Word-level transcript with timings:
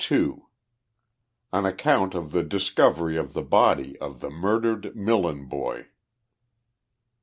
AX 0.01 0.09
ACCOUNT 1.53 2.15
OF 2.15 2.31
THE 2.31 2.41
DISCOVERT 2.41 3.17
OF 3.17 3.33
THE 3.33 3.43
BODY 3.43 3.99
OF 3.99 4.17
TIIE 4.21 4.31
MUR 4.31 4.59
DERED 4.59 4.95
MILLEN 4.95 5.45
BOY. 5.45 5.89